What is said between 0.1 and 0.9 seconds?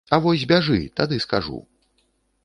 А вось бяжы,